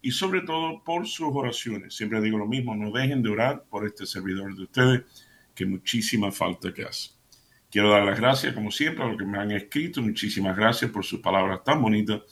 [0.00, 1.94] y sobre todo por sus oraciones.
[1.94, 5.02] Siempre digo lo mismo, no dejen de orar por este servidor de ustedes,
[5.54, 7.10] que muchísima falta que hace.
[7.70, 10.00] Quiero dar las gracias, como siempre, a los que me han escrito.
[10.00, 12.22] Muchísimas gracias por sus palabras tan bonitas.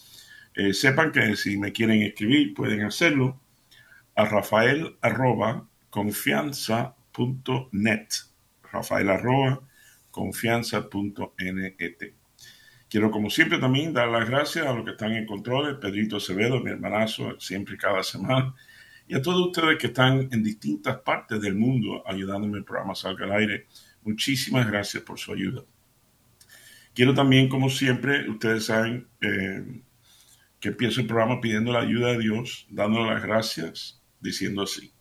[0.54, 3.38] Eh, sepan que si me quieren escribir, pueden hacerlo
[4.14, 8.08] a rafael arroba confianza.net.
[8.72, 9.60] Rafael arroba
[10.10, 12.25] confianza.net.
[12.88, 16.60] Quiero, como siempre, también dar las gracias a los que están en control, Pedrito Acevedo,
[16.60, 18.54] mi hermanazo, siempre cada semana,
[19.08, 23.24] y a todos ustedes que están en distintas partes del mundo ayudándome el programa Salga
[23.24, 23.66] al Aire.
[24.02, 25.62] Muchísimas gracias por su ayuda.
[26.94, 29.82] Quiero también, como siempre, ustedes saben eh,
[30.60, 34.92] que empiezo el programa pidiendo la ayuda de Dios, dándole las gracias, diciendo así.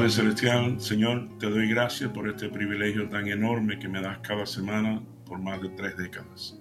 [0.00, 4.46] Padre Celestial, Señor, te doy gracias por este privilegio tan enorme que me das cada
[4.46, 6.58] semana por más de tres décadas.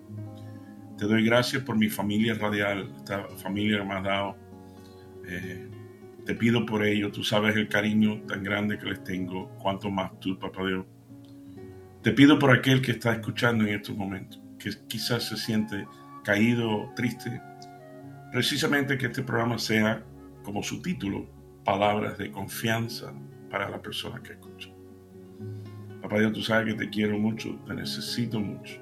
[0.98, 4.36] Te doy gracias por mi familia radial, esta familia que me has dado.
[5.26, 5.70] Eh,
[6.26, 10.20] te pido por ello, tú sabes el cariño tan grande que les tengo, cuanto más
[10.20, 10.86] tú, Papá Dios.
[12.02, 15.88] Te pido por aquel que está escuchando en estos momentos, que quizás se siente
[16.26, 17.42] caído, triste,
[18.34, 20.03] precisamente que este programa sea
[20.44, 21.39] como su título,
[21.70, 23.14] palabras de confianza
[23.52, 24.69] para la persona que escucha.
[26.02, 28.80] Papá Dios, tú sabes que te quiero mucho, te necesito mucho.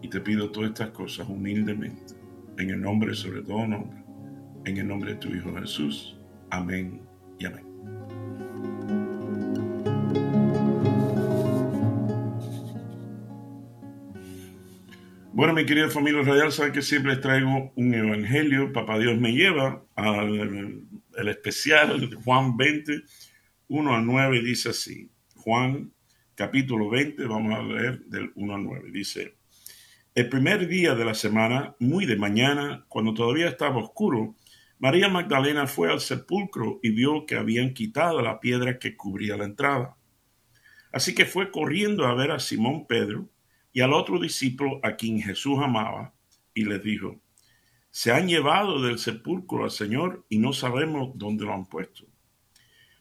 [0.00, 2.14] Y te pido todas estas cosas humildemente,
[2.58, 4.04] en el nombre, sobre todo nombre,
[4.66, 6.16] en el nombre de tu Hijo Jesús.
[6.50, 7.00] Amén
[7.40, 7.66] y amén.
[15.32, 18.72] Bueno, mi querida familia radial, saben que siempre les traigo un evangelio.
[18.72, 23.02] Papá Dios me lleva al el especial Juan 20,
[23.68, 25.10] 1 al 9, dice así.
[25.36, 25.92] Juan
[26.34, 28.90] capítulo 20, vamos a leer del 1 al 9.
[28.90, 29.36] Dice,
[30.14, 34.36] el primer día de la semana, muy de mañana, cuando todavía estaba oscuro,
[34.78, 39.44] María Magdalena fue al sepulcro y vio que habían quitado la piedra que cubría la
[39.44, 39.96] entrada.
[40.92, 43.28] Así que fue corriendo a ver a Simón Pedro
[43.72, 46.14] y al otro discípulo a quien Jesús amaba
[46.54, 47.20] y les dijo,
[47.94, 52.04] se han llevado del sepulcro al Señor y no sabemos dónde lo han puesto.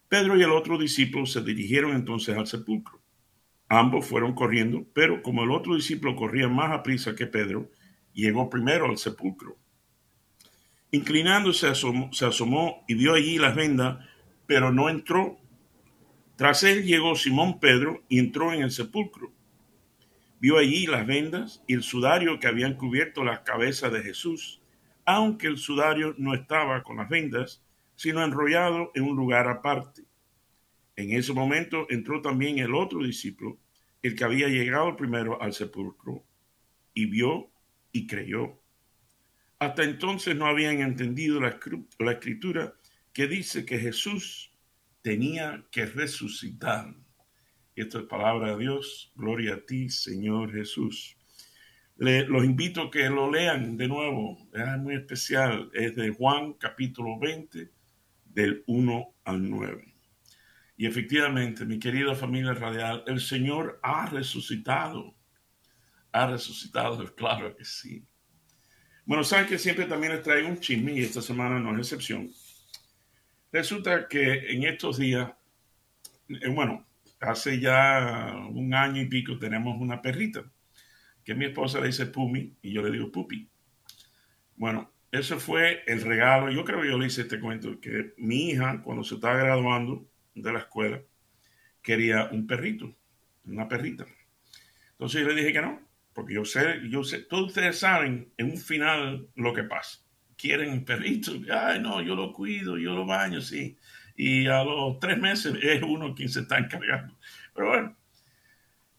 [0.08, 3.02] Pedro y el otro discípulo se dirigieron entonces al sepulcro.
[3.70, 7.72] Ambos fueron corriendo, pero como el otro discípulo corría más a prisa que Pedro,
[8.14, 9.58] llegó primero al sepulcro.
[10.92, 13.98] Inclinándose se asomó y vio allí las vendas,
[14.46, 15.40] pero no entró.
[16.36, 19.34] Tras él llegó Simón Pedro y entró en el sepulcro.
[20.40, 24.60] Vio allí las vendas y el sudario que habían cubierto las cabezas de Jesús
[25.06, 27.64] aunque el sudario no estaba con las vendas,
[27.96, 30.04] sino enrollado en un lugar aparte.
[30.96, 33.58] En ese momento entró también el otro discípulo,
[34.02, 36.24] el que había llegado primero al sepulcro,
[36.94, 37.50] y vio
[37.92, 38.60] y creyó.
[39.60, 41.60] Hasta entonces no habían entendido la,
[42.00, 42.76] la escritura
[43.14, 44.52] que dice que Jesús
[45.02, 46.94] tenía que resucitar.
[47.76, 49.12] Esta es palabra de Dios.
[49.16, 51.18] Gloria a ti, Señor Jesús
[52.04, 57.18] los invito a que lo lean de nuevo, es muy especial, es de Juan capítulo
[57.18, 57.72] 20,
[58.26, 59.96] del 1 al 9.
[60.76, 65.16] Y efectivamente, mi querida familia radial, el Señor ha resucitado.
[66.12, 68.06] Ha resucitado, claro que sí.
[69.06, 72.30] Bueno, saben que siempre también les traigo un chisme y esta semana no es excepción.
[73.52, 75.32] Resulta que en estos días,
[76.28, 76.86] eh, bueno,
[77.22, 80.44] hace ya un año y pico tenemos una perrita
[81.24, 83.50] que mi esposa le dice Pumi y yo le digo Pupi.
[84.56, 86.52] Bueno, ese fue el regalo.
[86.52, 90.08] Yo creo que yo le hice este cuento, que mi hija, cuando se estaba graduando
[90.36, 91.02] de la escuela,
[91.82, 92.96] quería un perrito,
[93.46, 94.06] una perrita.
[94.92, 95.80] Entonces yo le dije que no,
[96.14, 100.00] porque yo sé, yo sé, todos ustedes saben en un final lo que pasa.
[100.36, 103.78] Quieren un perrito, ay no, yo lo cuido, yo lo baño, sí.
[104.16, 107.18] Y a los tres meses es uno quien se está encargando.
[107.54, 107.96] Pero bueno,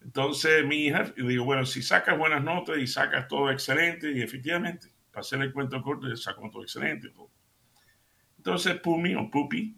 [0.05, 4.89] entonces mi hija, digo, bueno, si sacas buenas notas y sacas todo excelente, y efectivamente,
[5.11, 7.09] para hacer el cuento corto, sacó todo excelente.
[7.09, 7.31] Todo.
[8.37, 9.75] Entonces Pumi o Pupi,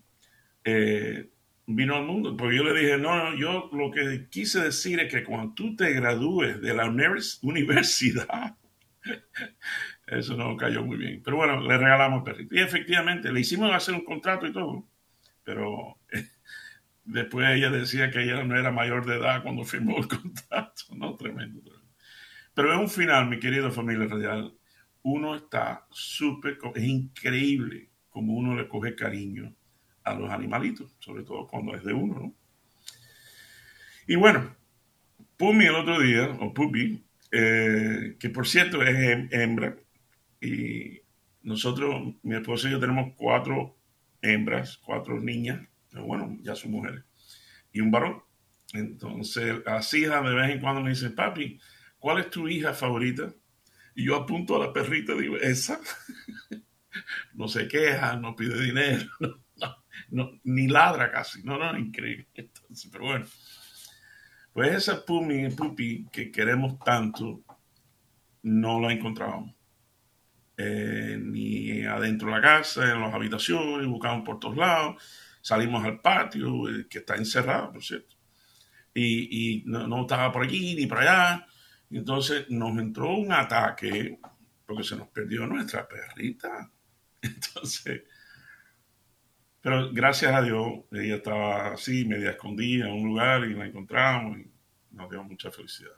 [0.64, 1.31] eh,
[1.67, 2.37] vino al mundo.
[2.37, 5.76] Porque yo le dije, no, no, yo lo que quise decir es que cuando tú
[5.76, 6.87] te gradúes de la
[7.43, 8.56] universidad,
[10.08, 11.22] eso no cayó muy bien.
[11.25, 12.52] Pero bueno, le regalamos perrito.
[12.55, 14.88] Y efectivamente, le hicimos hacer un contrato y todo.
[15.44, 15.99] Pero
[17.06, 20.82] después ella decía que ella no era mayor de edad cuando firmó el contrato.
[20.94, 21.62] No, tremendo.
[22.55, 24.55] Pero es un final, mi querida familia radial.
[25.03, 29.55] Uno está súper, es increíble como uno le coge cariño
[30.03, 32.35] a los animalitos, sobre todo cuando es de uno, ¿no?
[34.08, 34.56] Y bueno,
[35.37, 39.76] Pumi el otro día, o Pupi, eh, que por cierto es hembra,
[40.41, 41.00] y
[41.43, 43.76] nosotros, mi esposo y yo tenemos cuatro
[44.23, 45.61] hembras, cuatro niñas,
[46.04, 47.04] bueno, ya son mujeres,
[47.72, 48.22] y un varón.
[48.72, 51.58] Entonces, las hijas de vez en cuando me dicen, papi,
[51.98, 53.32] ¿cuál es tu hija favorita?
[53.94, 55.81] Y yo apunto a la perrita digo, esa.
[57.34, 59.10] no se queja, no pide dinero,
[60.10, 61.43] no, ni ladra casi.
[61.43, 62.28] No, no, increíble.
[62.34, 63.26] Entonces, pero bueno.
[64.52, 67.43] Pues esa Pumi, Pupi que queremos tanto,
[68.43, 69.54] no la encontrábamos.
[70.56, 75.02] Eh, ni adentro de la casa, en las habitaciones, buscamos por todos lados.
[75.46, 78.16] Salimos al patio, eh, que está encerrado, por cierto.
[78.93, 81.46] Y, no, no, estaba por aquí ni por allá.
[81.88, 84.19] Entonces nos entró un ataque
[84.66, 86.69] porque se nos perdió nuestra perrita.
[87.22, 88.02] Entonces,
[89.60, 94.38] pero gracias a Dios, ella estaba así, media escondida en un lugar y la encontramos
[94.38, 94.50] y
[94.90, 95.94] nos dio mucha felicidad.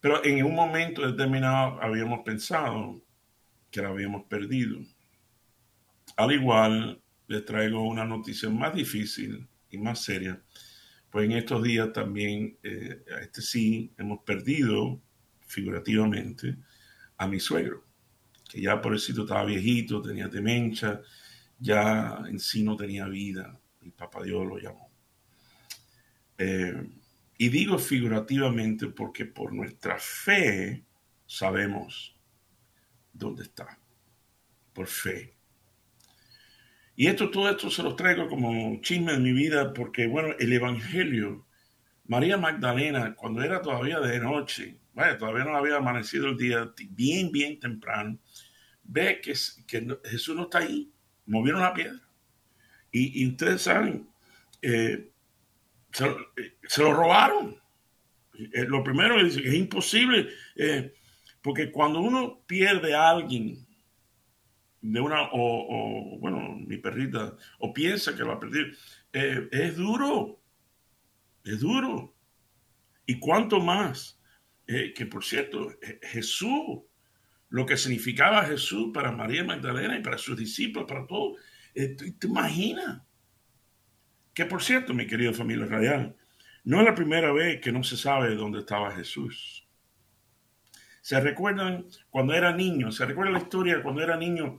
[0.00, 3.02] Pero en un momento determinado habíamos pensado
[3.70, 4.78] que la habíamos perdido.
[6.16, 10.40] Al igual, les traigo una noticia más difícil y más seria.
[11.10, 15.00] Pues en estos días también, eh, este sí, hemos perdido
[15.46, 16.56] figurativamente
[17.16, 17.86] a mi suegro
[18.48, 21.02] que ya por eso estaba viejito, tenía demencia,
[21.58, 23.58] ya en sí no tenía vida.
[23.80, 24.90] y papá Dios lo llamó.
[26.38, 26.90] Eh,
[27.38, 30.84] y digo figurativamente porque por nuestra fe
[31.26, 32.16] sabemos
[33.12, 33.78] dónde está.
[34.72, 35.35] Por fe.
[36.96, 40.52] Y esto, todo esto se los traigo como chisme de mi vida porque, bueno, el
[40.52, 41.46] Evangelio,
[42.06, 44.78] María Magdalena, cuando era todavía de noche,
[45.18, 48.18] todavía no había amanecido el día, bien, bien temprano,
[48.82, 49.34] ve que,
[49.66, 50.90] que Jesús no está ahí,
[51.26, 52.00] movieron la piedra.
[52.90, 54.08] Y, ustedes saben,
[54.62, 55.10] eh,
[56.00, 57.60] eh, se, lo robaron.
[58.32, 60.28] Eh, lo primero es, es imposible,
[61.42, 63.65] porque cuando uno pierde a alguien,
[64.92, 68.76] de una, o, bueno, mi perrita, o piensa que lo va a perder,
[69.12, 70.40] es duro,
[71.44, 72.14] es duro.
[73.06, 74.20] Y cuánto más,
[74.66, 75.72] que por cierto,
[76.02, 76.82] Jesús
[77.48, 81.38] lo que significaba Jesús para María Magdalena y para sus discípulos, para todos.
[81.74, 83.02] Eh, ¿Te imaginas?
[84.34, 86.16] Que por cierto, mi querida familia radial,
[86.64, 89.65] no es la primera vez que no se sabe dónde estaba Jesús.
[91.06, 92.90] ¿Se recuerdan cuando era niño?
[92.90, 94.58] ¿Se recuerda la historia cuando era niño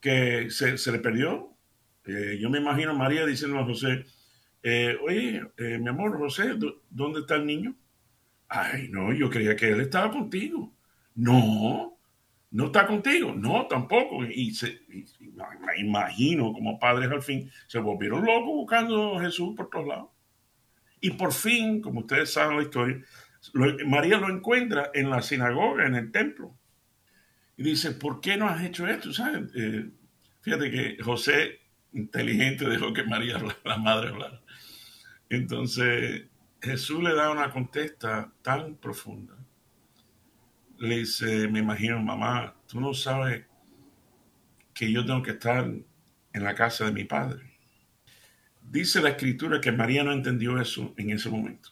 [0.00, 1.56] que se, le perdió?
[2.04, 4.04] Eh, yo me imagino a María diciendo a José,
[4.64, 5.40] eh, oye,
[5.78, 6.56] mi amor, José,
[6.90, 7.76] ¿dónde está el niño?
[8.48, 10.74] Ay, no, yo creía que él estaba contigo.
[11.14, 11.96] No,
[12.50, 14.24] no está contigo, no, tampoco.
[14.24, 19.70] Y, se, me imagino como padres al fin se volvieron locos buscando a Jesús por
[19.70, 20.08] todos lados.
[21.00, 23.00] Y por fin, como ustedes saben la historia,
[23.52, 26.56] María lo encuentra en la sinagoga, en el templo.
[27.56, 29.12] Y dice, ¿por qué no has hecho esto?
[29.12, 29.50] ¿Sabes?
[29.54, 29.90] Eh,
[30.40, 31.60] fíjate que José,
[31.92, 34.40] inteligente, dejó que María, la madre, hablara.
[35.28, 36.24] Entonces,
[36.60, 39.36] Jesús le da una contesta tan profunda
[40.78, 43.44] le dice, me imagino, mamá, tú no sabes
[44.72, 47.42] que yo tengo que estar en la casa de mi padre.
[48.62, 51.70] Dice la escritura que María no entendió eso en ese momento.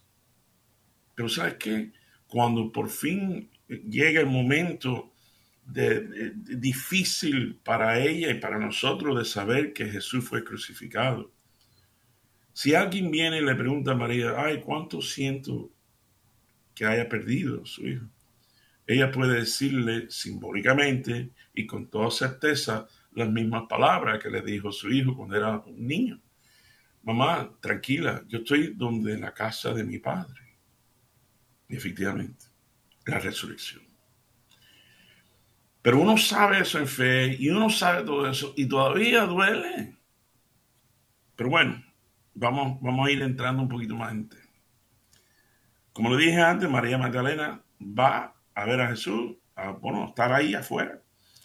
[1.15, 1.93] Pero ¿sabes qué?
[2.27, 5.13] Cuando por fin llega el momento
[5.65, 11.33] de, difícil para ella y para nosotros de saber que Jesús fue crucificado.
[12.53, 15.71] Si alguien viene y le pregunta a María, ay, ¿cuánto siento
[16.75, 18.07] que haya perdido su hijo?
[18.87, 24.91] ella puede decirle simbólicamente y con toda certeza las mismas palabras que le dijo su
[24.91, 26.21] hijo cuando era un niño.
[27.03, 30.42] Mamá, tranquila, yo estoy donde en la casa de mi padre.
[31.77, 32.47] Efectivamente,
[33.07, 33.83] la resurrección.
[35.83, 39.97] Pero uno sabe eso en fe y uno sabe todo eso y todavía duele.
[41.35, 41.85] Pero bueno,
[42.35, 44.31] vamos, vamos a ir entrando un poquito más en
[45.93, 50.55] Como lo dije antes, María Magdalena va a ver a Jesús, a bueno, estar ahí
[50.55, 51.03] afuera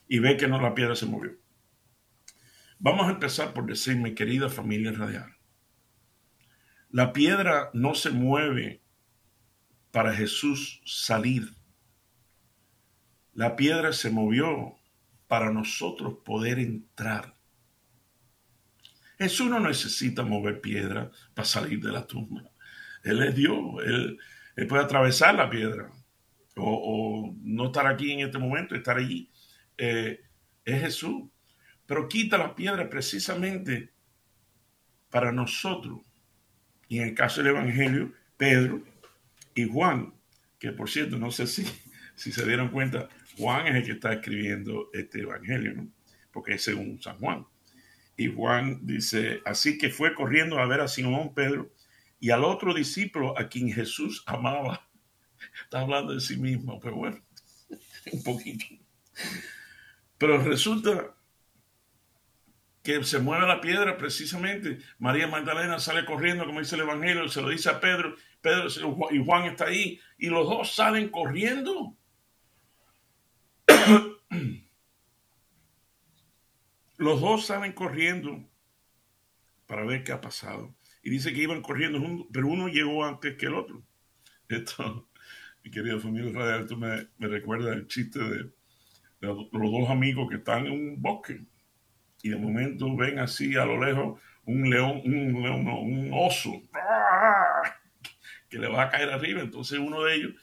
[0.08, 1.32] y ver que no la piedra se movió.
[2.80, 5.36] Vamos a empezar por decir, mi querida familia radial,
[6.92, 8.82] La piedra no se mueve
[9.98, 11.56] para Jesús salir.
[13.34, 14.78] La piedra se movió
[15.28, 17.34] para nosotros poder entrar.
[19.18, 22.44] Jesús no necesita mover piedra para salir de la tumba.
[23.04, 24.20] Él es Dios, él,
[24.68, 25.90] puede atravesar la piedra
[26.56, 29.32] o, no estar aquí en este momento, estar allí.
[29.80, 30.22] Eh,
[30.64, 31.24] es Jesús.
[31.88, 33.92] Pero quita la piedra precisamente
[35.10, 36.02] para nosotros.
[36.88, 38.84] Y en el caso del Evangelio, Pedro
[39.58, 40.14] y Juan,
[40.60, 41.66] que por cierto, no sé si,
[42.16, 45.88] si se dieron cuenta, Juan es el que está escribiendo este Evangelio, ¿no?
[46.32, 47.46] porque es según San Juan.
[48.16, 51.72] Y Juan dice, así que fue corriendo a ver a Simón Pedro
[52.20, 54.88] y al otro discípulo a quien Jesús amaba.
[55.64, 57.20] Está hablando de sí mismo, pero bueno,
[58.12, 58.66] un poquito.
[60.20, 61.16] Pero resulta
[62.84, 64.80] que se mueve la piedra precisamente.
[65.00, 68.16] María Magdalena sale corriendo, como dice el Evangelio, se lo dice a Pedro,
[68.48, 68.68] Pedro
[69.12, 71.98] y Juan está ahí, y los dos salen corriendo.
[76.98, 78.42] los dos salen corriendo
[79.66, 80.74] para ver qué ha pasado.
[81.04, 82.00] Y dice que iban corriendo
[82.32, 83.84] pero uno llegó antes que el otro.
[84.48, 85.10] Esto,
[85.64, 88.50] mi querido familia radial, me, me recuerda el chiste de,
[89.20, 91.42] los dos amigos que están en un bosque
[92.22, 96.62] y de momento ven así a lo lejos un león, un, león, un oso
[98.50, 99.42] que le va a caer arriba.
[99.42, 100.34] Entonces uno de ellos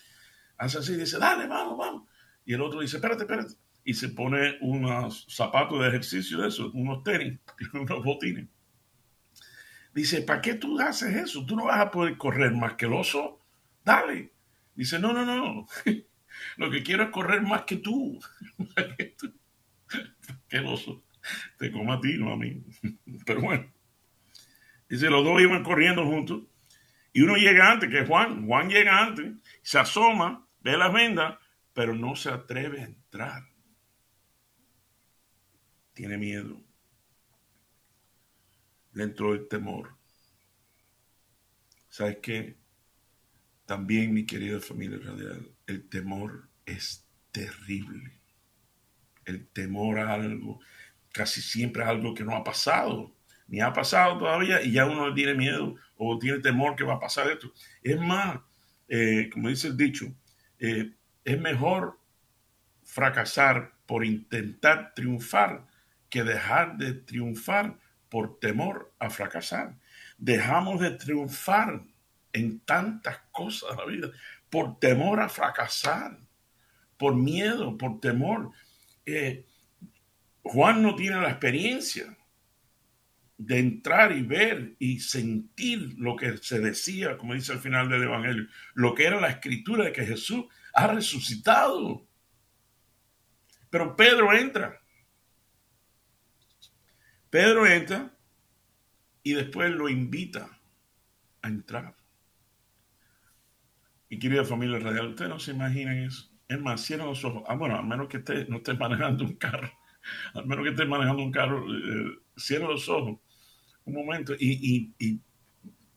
[0.56, 2.08] hace así y dice, dale, vamos, vamos.
[2.44, 3.54] Y el otro dice, espérate, espérate.
[3.84, 7.38] Y se pone unos zapatos de ejercicio de esos, unos tenis,
[7.72, 8.48] unos botines.
[9.94, 11.46] Dice, ¿para qué tú haces eso?
[11.46, 13.38] Tú no vas a poder correr más que el oso.
[13.84, 14.32] Dale.
[14.74, 15.66] Dice, no, no, no.
[16.56, 18.18] Lo que quiero es correr más que tú.
[20.48, 21.04] que el oso
[21.58, 22.62] te coma a ti, no a mí.
[23.24, 23.72] Pero bueno.
[24.88, 26.42] Dice, los dos iban corriendo juntos.
[27.14, 28.44] Y uno llega antes, que Juan.
[28.44, 31.38] Juan llega antes, se asoma, ve las vendas,
[31.72, 33.44] pero no se atreve a entrar.
[35.94, 36.60] Tiene miedo.
[38.94, 39.96] Le entró el temor.
[41.88, 42.56] ¿Sabes qué?
[43.64, 48.18] También, mi querida familia radial, el temor es terrible.
[49.24, 50.58] El temor a algo,
[51.12, 53.13] casi siempre es algo que no ha pasado,
[53.46, 57.00] ni ha pasado todavía, y ya uno tiene miedo o tiene temor que va a
[57.00, 57.52] pasar esto.
[57.82, 58.40] Es más,
[58.88, 60.06] eh, como dice el dicho,
[60.58, 60.92] eh,
[61.24, 61.98] es mejor
[62.82, 65.66] fracasar por intentar triunfar
[66.08, 69.74] que dejar de triunfar por temor a fracasar.
[70.16, 71.82] Dejamos de triunfar
[72.32, 74.10] en tantas cosas de la vida
[74.48, 76.18] por temor a fracasar,
[76.96, 78.52] por miedo, por temor.
[79.04, 79.44] Eh,
[80.42, 82.16] Juan no tiene la experiencia
[83.36, 88.04] de entrar y ver y sentir lo que se decía, como dice al final del
[88.04, 92.06] Evangelio, lo que era la escritura de que Jesús ha resucitado.
[93.70, 94.80] Pero Pedro entra.
[97.28, 98.16] Pedro entra
[99.24, 100.60] y después lo invita
[101.42, 101.96] a entrar.
[104.08, 106.30] Y querida familia radial, ustedes no se imaginan eso.
[106.46, 107.42] Es más, cierren los ojos.
[107.48, 109.72] Ah, bueno, al menos que esté, no esté manejando un carro.
[110.34, 113.18] Al menos que esté manejando un carro, eh, cierra los ojos
[113.86, 115.20] un momento y,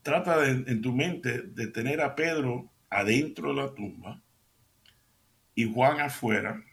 [0.01, 4.21] trata en tu mente de tener a Pedro adentro de la tumba
[5.53, 6.63] y Juan afuera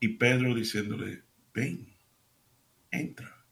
[0.00, 1.22] y Pedro diciéndole,
[1.54, 1.86] ven,
[2.90, 3.44] entra,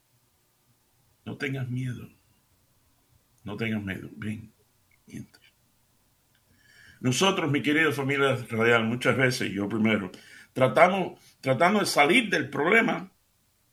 [1.25, 2.09] no tengas miedo,
[3.45, 4.53] no tengas miedo, ven,
[5.07, 5.43] entra.
[7.01, 10.11] Nosotros, mi querida familia radial, muchas veces, yo primero,
[10.52, 11.19] tratando
[11.80, 13.11] de salir del problema,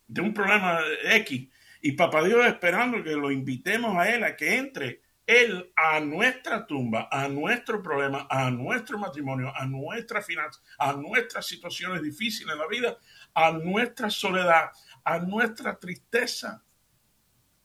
[0.06, 1.48] de un problema X,
[1.80, 6.66] y Papá Dios esperando que lo invitemos a Él a que entre Él a nuestra
[6.66, 12.58] tumba, a nuestro problema, a nuestro matrimonio, a nuestra finanzas, a nuestras situaciones difíciles en
[12.58, 12.98] la vida,
[13.34, 14.70] a nuestra soledad,
[15.04, 16.64] a nuestra tristeza,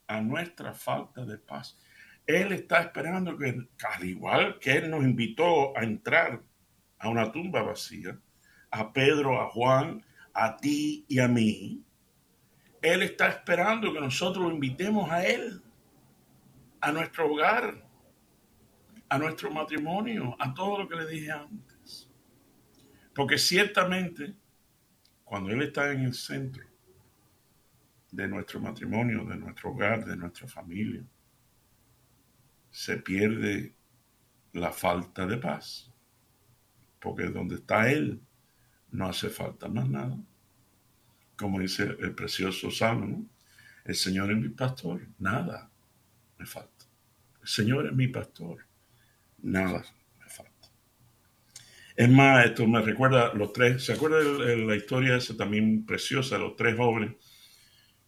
[0.07, 1.77] a nuestra falta de paz.
[2.25, 6.41] Él está esperando que, al igual que Él nos invitó a entrar
[6.99, 8.17] a una tumba vacía,
[8.73, 10.03] a Pedro, a Juan,
[10.33, 11.85] a ti y a mí,
[12.81, 15.61] Él está esperando que nosotros lo invitemos a Él,
[16.81, 17.87] a nuestro hogar,
[19.09, 22.09] a nuestro matrimonio, a todo lo que le dije antes.
[23.13, 24.33] Porque ciertamente,
[25.23, 26.65] cuando Él está en el centro
[28.09, 31.05] de nuestro matrimonio, de nuestro hogar, de nuestra familia,
[32.71, 33.75] se pierde
[34.51, 35.93] la falta de paz.
[36.99, 38.19] Porque donde está Él,
[38.93, 40.17] no hace falta más nada.
[41.35, 43.25] Como dice el precioso Salmo,
[43.83, 45.69] el Señor es mi pastor, nada
[46.37, 46.85] me falta.
[47.41, 48.65] El Señor es mi pastor.
[49.41, 49.83] Nada
[50.19, 50.69] me falta.
[51.95, 56.55] Es más, esto me recuerda los tres, ¿se acuerda la historia esa también preciosa, los
[56.55, 57.15] tres jóvenes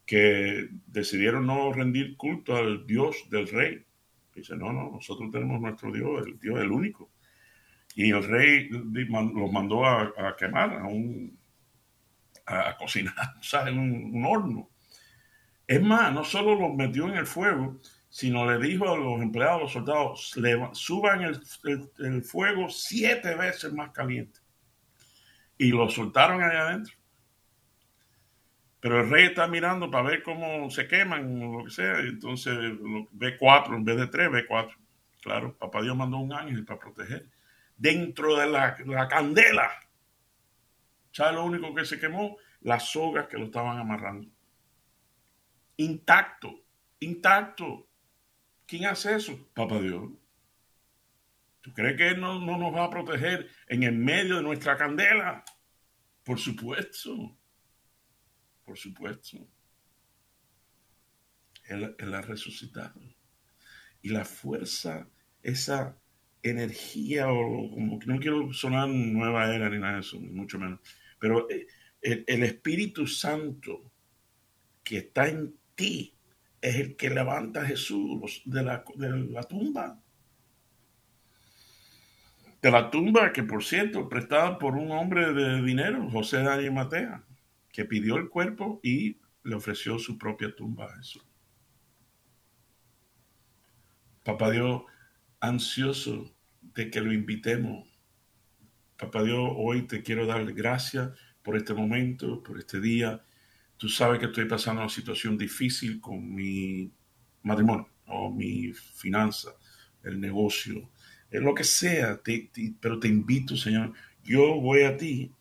[0.05, 3.83] que decidieron no rendir culto al Dios del rey?
[4.33, 7.09] Dice, no, no, nosotros tenemos nuestro Dios, el Dios el único.
[7.95, 11.39] Y el rey los mandó a, quemar, a, un,
[12.45, 14.69] a cocinar, sea, en un, horno.
[15.65, 19.59] Es más, no solo los metió en el fuego, sino le dijo a los empleados,
[19.59, 24.41] a los soldados, suban el, fuego siete veces más caliente.
[25.57, 26.93] Y lo soltaron ahí adentro.
[28.81, 31.99] Pero el rey está mirando para ver cómo se queman o lo que sea.
[32.01, 32.53] Entonces
[33.11, 34.77] ve cuatro, en vez de tres, ve cuatro.
[35.21, 37.34] Claro, papá Dios mandó un ángel para proteger
[37.77, 39.71] dentro de la, candela.
[41.11, 42.37] ¿Sabes lo único que se quemó?
[42.61, 44.27] Las sogas que lo estaban amarrando.
[45.77, 46.63] Intacto,
[46.99, 47.87] intacto.
[48.65, 49.49] ¿Quién hace eso?
[49.53, 50.11] Papá Dios.
[51.61, 55.43] ¿Tú crees que Él no, nos va a proteger en el medio de nuestra candela?
[56.23, 57.37] Por supuesto.
[58.63, 59.37] Por supuesto.
[61.65, 63.01] Él, él ha resucitado.
[64.01, 65.07] Y la fuerza,
[65.41, 65.99] esa
[66.49, 70.79] energía o como que no quiero sonar nueva era ni nada de eso, mucho menos.
[71.19, 71.67] Pero eh,
[72.01, 73.91] el, Espíritu Santo
[74.83, 76.15] que está en ti
[76.61, 79.99] es el que levanta a Jesús de la, de la tumba.
[82.61, 87.23] De la tumba que, por cierto, prestada por un hombre de dinero, José Daniel Matea,
[87.71, 91.25] que pidió el cuerpo y le ofreció su propia tumba a Jesús.
[94.23, 94.83] Papá Dios,
[95.39, 96.34] ansioso
[96.75, 97.87] de que lo invitemos.
[98.97, 101.09] Papá Dios, hoy te quiero dar gracias
[101.41, 103.23] por este momento, por este día.
[103.77, 106.91] Tú sabes que estoy pasando una situación difícil con mi
[107.43, 109.51] matrimonio o mi finanza,
[110.03, 110.89] el negocio,
[111.31, 112.21] lo que sea,
[112.79, 113.93] pero te invito, Señor.
[114.23, 115.31] Yo voy a ti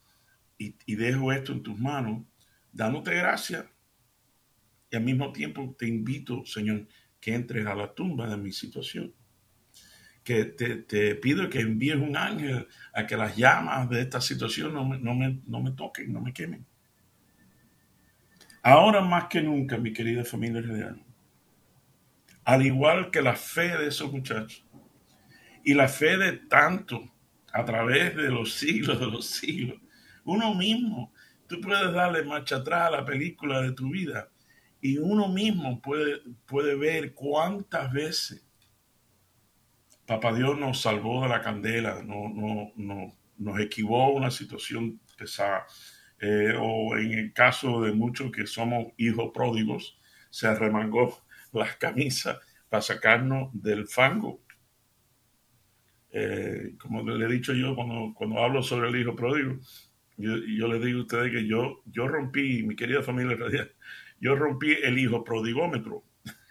[0.59, 2.25] y, y dejo esto en tus manos,
[2.73, 3.67] dándote gracias.
[4.91, 6.87] Y al mismo tiempo te invito, Señor,
[7.21, 9.13] que entres a la tumba de mi situación
[10.25, 14.85] que te, pido que envíes un ángel a que las llamas de esta situación no
[14.85, 16.67] me, no me, toquen, no me quemen.
[18.63, 21.05] Ahora más que nunca, mi querida familia real,
[22.43, 24.65] al igual que la fe de esos muchachos
[25.63, 27.13] y la fe de tanto
[27.53, 29.79] a través de los siglos de los siglos,
[30.25, 31.13] uno mismo,
[31.47, 34.31] tú puedes darle marcha atrás a la película de tu vida
[34.81, 38.45] y uno mismo puede, puede ver cuántas veces
[40.07, 45.67] Papá Dios nos salvó de la candela, no, no, no nos equivocó una situación pesada.
[46.21, 49.99] Eh, o en el caso de muchos que somos hijos pródigos,
[50.31, 52.39] se arremangó las camisas
[52.69, 54.41] para sacarnos del fango.
[56.11, 59.59] Eh, como le he dicho yo cuando, cuando hablo sobre el hijo pródigo,
[60.17, 63.37] yo, yo les digo a ustedes que yo, yo rompí, mi querida familia
[64.21, 66.05] yo rompí el hijo prodigómetro.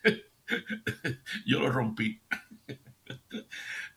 [1.46, 2.22] yo lo rompí.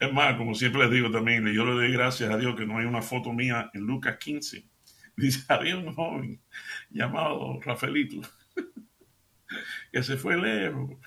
[0.01, 2.79] Es más, como siempre les digo también, yo le doy gracias a Dios que no
[2.79, 4.69] hay una foto mía en Lucas 15.
[5.17, 6.43] Dice, había un joven
[6.91, 8.21] llamado Rafaelito
[9.93, 10.99] que se fue lejos.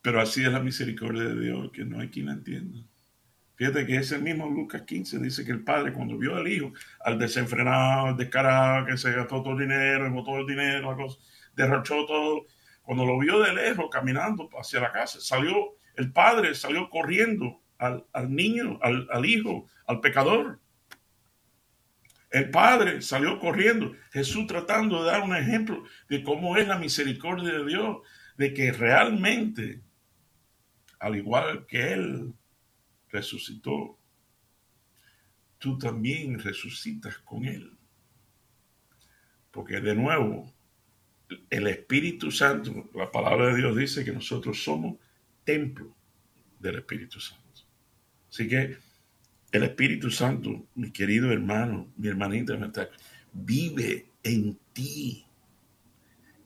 [0.00, 2.78] Pero así es la misericordia de Dios, que no hay quien la entienda.
[3.56, 7.18] Fíjate que ese mismo Lucas 15 dice que el padre cuando vio al hijo, al
[7.18, 10.96] desenfrenado, al descarado, que se gastó todo el dinero, botó el dinero,
[11.56, 12.46] derrochó todo,
[12.82, 18.06] cuando lo vio de lejos caminando hacia la casa, salió el padre salió corriendo al,
[18.28, 20.60] niño, al, al hijo, al pecador.
[22.30, 27.52] El Padre salió corriendo, Jesús tratando de dar un ejemplo de cómo es la misericordia
[27.52, 27.96] de Dios,
[28.36, 29.82] de que realmente,
[31.00, 32.32] al igual que Él
[33.08, 33.98] resucitó,
[35.58, 37.76] tú también resucitas con Él.
[39.50, 40.54] Porque de nuevo,
[41.50, 44.96] el Espíritu Santo, la palabra de Dios dice que nosotros somos
[45.48, 45.96] templo
[46.60, 47.62] del Espíritu Santo.
[48.28, 48.76] Así que
[49.50, 52.54] el Espíritu Santo, mi querido hermano, mi hermanita,
[53.32, 55.24] vive en ti.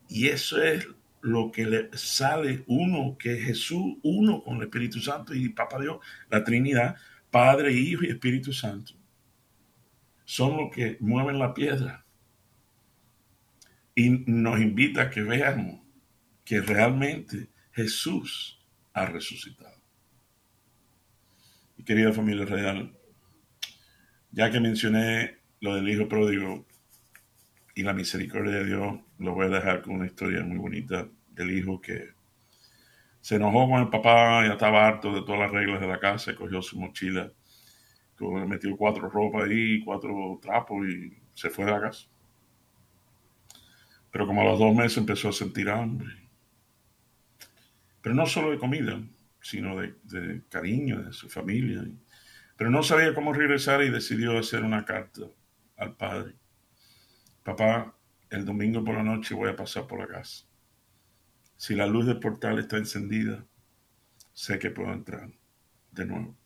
[0.09, 0.87] Y eso es
[1.21, 5.81] lo que le sale uno, que es Jesús, uno con el Espíritu Santo y Papá
[5.81, 5.99] Dios,
[6.31, 6.95] la Trinidad,
[7.29, 8.93] Padre, Hijo y Espíritu Santo.
[10.25, 12.05] Son los que mueven la piedra.
[13.97, 15.81] Y nos invita a que veamos
[16.45, 18.62] que realmente Jesús
[18.94, 19.76] ha resucitado.
[21.76, 22.92] Mi querida familia real,
[24.31, 26.66] ya que mencioné lo del hijo pródigo
[27.74, 31.50] y la misericordia de Dios, lo voy a dejar con una historia muy bonita del
[31.57, 32.11] hijo que
[33.20, 36.35] Se enojó con el papá, ya estaba harto de todas las reglas de la casa,
[36.35, 37.31] cogió su mochila,
[38.46, 42.09] metió cuatro ropas ahí, cuatro trapos y se fue de la casa.
[44.11, 46.21] Pero como a los dos meses empezó a sentir hambre.
[48.03, 49.01] Pero no solo de comida,
[49.41, 51.85] sino de, cariño de su familia.
[52.57, 55.23] Pero no sabía cómo regresar y decidió hacer una carta
[55.77, 56.35] al padre.
[57.45, 57.95] Papá,
[58.31, 60.45] el domingo por la noche voy a pasar por la casa.
[61.57, 63.45] Si la luz del portal está encendida,
[64.33, 65.31] sé que puedo entrar
[65.93, 66.37] de nuevo.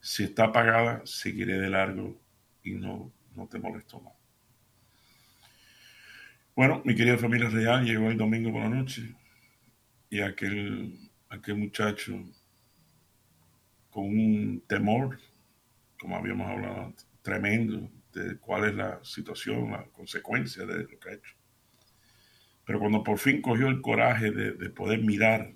[0.00, 2.20] Si está apagada, seguiré de largo
[2.62, 4.12] y no, no te molesto más.
[6.54, 9.14] Bueno, mi querida familia real llegó el domingo por la noche
[10.14, 10.96] y aquel,
[11.28, 12.12] aquel muchacho
[13.90, 15.18] con un temor,
[15.98, 21.14] como habíamos hablado tremendo, de cuál es la situación, la consecuencia de lo que ha
[21.14, 21.34] hecho.
[22.64, 25.52] Pero cuando por fin cogió el coraje de, poder mirar,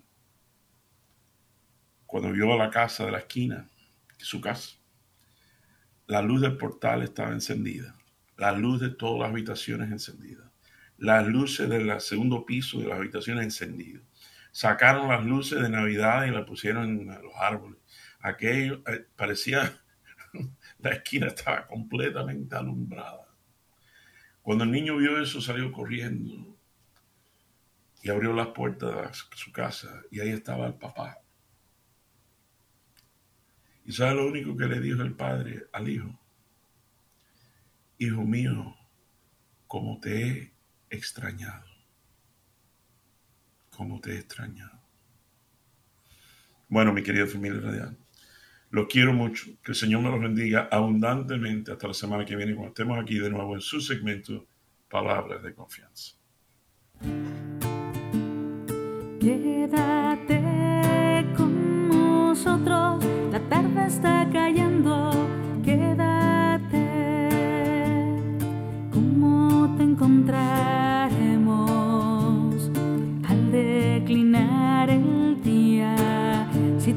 [2.04, 3.68] cuando vio la casa de la esquina,
[4.16, 4.76] su casa,
[6.08, 7.94] la luz del portal estaba encendida,
[8.36, 10.50] la luz de todas las habitaciones encendida,
[10.96, 14.02] las luces del segundo piso de las habitaciones encendidas.
[14.52, 17.78] Sacaron las luces de Navidad y las pusieron en los árboles.
[18.20, 19.80] Aquello eh, parecía
[20.78, 23.26] la esquina estaba completamente alumbrada.
[24.42, 26.56] Cuando el niño vio eso, salió corriendo
[28.02, 31.18] y abrió las puertas de su casa y ahí estaba el papá.
[33.84, 36.18] ¿Y sabe lo único que le dijo el padre al hijo?
[37.98, 38.76] Hijo mío,
[39.66, 40.52] como te he
[40.90, 41.67] extrañado,
[43.78, 44.76] como te he extrañado.
[46.68, 47.96] Bueno, mi querida familia radial,
[48.70, 49.46] los quiero mucho.
[49.62, 53.20] Que el Señor me los bendiga abundantemente hasta la semana que viene cuando estemos aquí
[53.20, 54.48] de nuevo en su segmento
[54.90, 56.16] Palabras de Confianza.
[59.20, 60.42] Quédate
[61.36, 65.12] con nosotros, la tarde está cayendo.
[65.64, 67.28] Quédate,
[68.90, 70.57] ¿cómo te encontraremos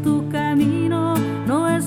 [0.04, 1.16] tu camino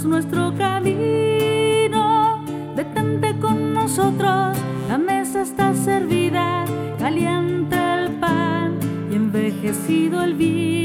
[0.04, 2.44] nuestro camino.
[2.76, 4.56] Detente con nosotros,
[4.88, 6.64] la mesa está servida,
[6.98, 8.78] caliente el pan
[9.10, 10.83] y envejecido el vino.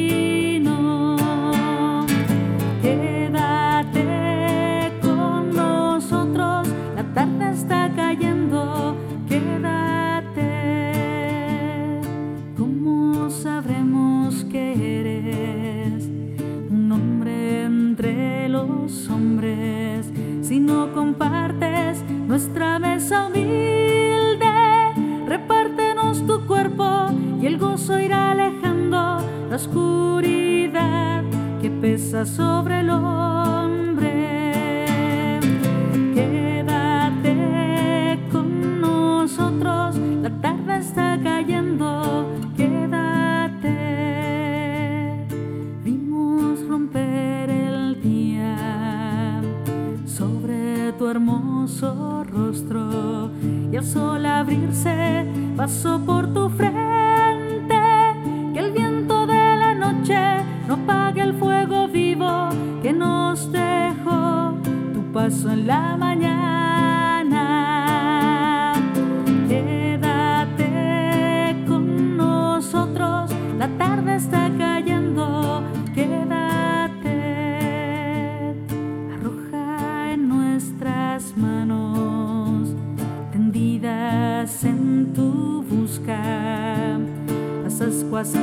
[32.26, 32.79] Sobre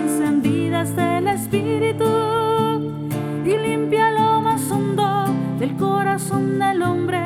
[0.07, 2.05] encendidas del Espíritu
[3.45, 5.27] y limpia lo más hondo
[5.59, 7.26] del corazón del hombre,